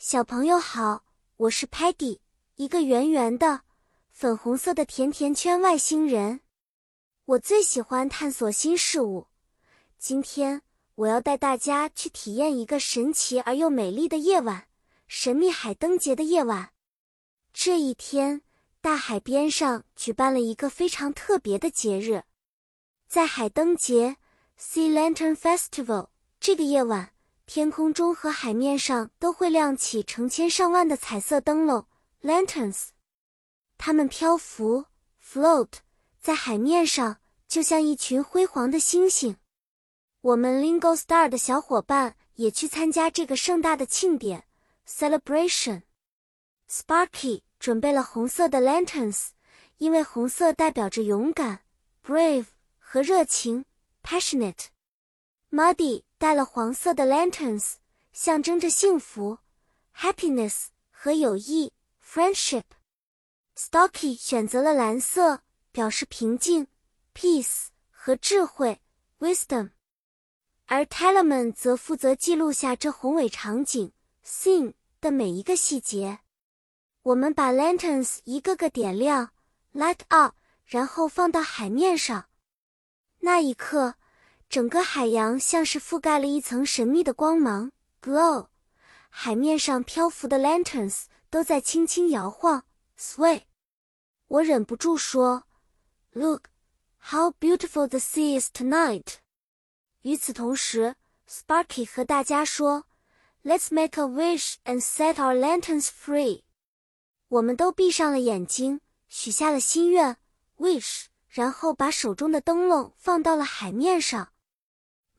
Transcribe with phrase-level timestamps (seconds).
[0.00, 1.02] 小朋友好，
[1.38, 2.20] 我是 Patty，
[2.54, 3.62] 一个圆圆的、
[4.12, 6.38] 粉红色的甜甜圈外星人。
[7.24, 9.26] 我最喜欢探索新事物。
[9.98, 10.62] 今天
[10.94, 14.68] 我要带大家去体验一个神奇而又美丽的夜晚——
[15.08, 16.70] 神秘海灯节的夜晚。
[17.52, 18.42] 这一天，
[18.80, 22.22] 大海边上举办了一个非常特别的节日，
[23.08, 24.18] 在海灯节
[24.56, 27.14] （Sea Lantern Festival） 这个夜晚。
[27.48, 31.86] 天空中和海面上都会亮起成千上万的彩色灯笼
[32.20, 32.88] （lanterns），
[33.78, 34.84] 它们漂浮
[35.24, 35.68] （float）
[36.20, 39.38] 在海面上，就像一群辉煌的星星。
[40.20, 44.44] 我们 Lingo Star 的小伙伴也去参加这个盛大的庆典
[44.86, 45.84] （celebration）。
[46.68, 49.28] Sparky 准备了红色的 lanterns，
[49.78, 51.60] 因为红色代表着勇敢
[52.04, 53.64] （brave） 和热情
[54.02, 54.66] （passionate）。
[55.50, 56.02] Muddy。
[56.18, 57.74] 带了黄色的 lanterns，
[58.12, 59.38] 象征着幸福
[59.96, 61.72] happiness 和友谊
[62.04, 62.64] friendship。
[63.56, 66.66] Stocky 选择了蓝色，表示平静
[67.14, 68.80] peace 和智慧
[69.20, 69.70] wisdom。
[70.66, 73.92] 而 Tellerman 则负责记录下这宏伟场景
[74.24, 76.18] scene 的每一个细节。
[77.02, 79.30] 我们把 lanterns 一个个点亮
[79.72, 80.34] light up，
[80.66, 82.28] 然后放到海面上。
[83.20, 83.94] 那一刻。
[84.48, 87.70] 整个海洋像是覆盖了一层神秘的光芒
[88.02, 88.48] ，glow。
[89.10, 92.64] 海面上漂浮的 lanterns 都在轻轻摇晃
[92.98, 93.42] ，sway。
[94.28, 95.44] 我忍不住说
[96.12, 96.44] ：“Look,
[97.10, 99.16] how beautiful the sea is tonight。”
[100.00, 100.96] 与此同时
[101.28, 102.86] ，Sparky 和大家说
[103.44, 106.44] ：“Let's make a wish and set our lanterns free。”
[107.28, 110.16] 我们都闭上了眼睛，许下了心愿
[110.56, 114.32] ，wish，然后把手中的灯笼放到了海面上。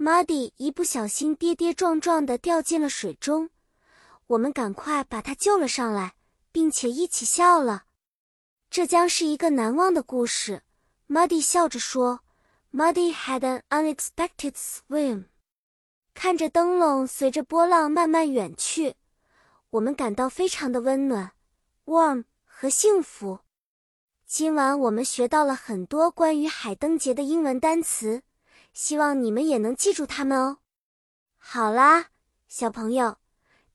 [0.00, 3.50] Muddy 一不小心跌跌撞撞地掉进了水中，
[4.28, 6.14] 我们赶快把他救了上来，
[6.52, 7.86] 并且一起笑了。
[8.70, 10.62] 这将是一个难忘的故事。
[11.08, 12.20] Muddy 笑着说
[12.72, 15.24] ：“Muddy had an unexpected swim。”
[16.14, 18.94] 看着灯笼随着波浪慢慢远去，
[19.70, 21.32] 我们感到非常的温暖、
[21.86, 23.40] warm 和幸福。
[24.24, 28.22] 今晚我们学到了很多关于海灯节的英文单词。
[28.78, 30.58] 希望你们也能记住它们哦。
[31.36, 32.10] 好啦，
[32.46, 33.18] 小朋友，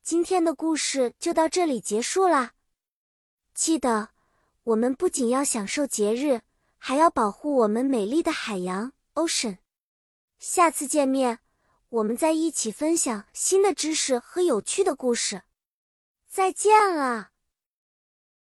[0.01, 2.53] 今天的故事就到这里结束啦。
[3.53, 4.11] 记得，
[4.63, 6.39] 我们不仅要享受节日，
[6.77, 9.57] 还要保护我们美丽的海洋 （ocean）。
[10.39, 11.39] 下次见面，
[11.89, 15.43] 我们再一起分享新的知识和有趣的故事。
[16.29, 17.32] 再见了。